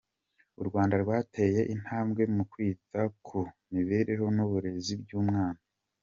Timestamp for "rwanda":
0.67-0.95